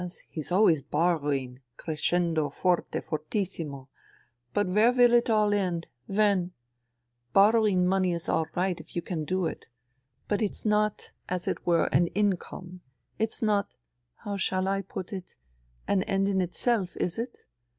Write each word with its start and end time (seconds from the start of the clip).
He's 0.27 0.51
always 0.51 0.81
borrowing— 0.81 1.59
crescendo, 1.77 2.49
jorte, 2.49 3.03
fortissimo! 3.03 3.87
But 4.51 4.65
where 4.65 4.91
will 4.91 5.13
it 5.13 5.29
end? 5.29 5.85
When? 6.07 6.53
Borrowing 7.33 7.85
money 7.85 8.11
is 8.13 8.27
all 8.27 8.47
right 8.55 8.79
if 8.81 8.95
you 8.95 9.03
can 9.03 9.25
do 9.25 9.45
it. 9.45 9.67
But 10.27 10.41
it's 10.41 10.65
not, 10.65 11.11
as 11.29 11.47
it 11.47 11.67
were, 11.67 11.85
an 11.93 12.07
income; 12.17 12.81
it's 13.19 13.43
not— 13.43 13.75
how 14.23 14.37
shall 14.37 14.67
I 14.67 14.81
put 14.81 15.13
it?— 15.13 15.35
an 15.87 16.01
end 16.01 16.27
in 16.27 16.41
itself, 16.41 16.97
is 16.97 17.19
it 17.19 17.41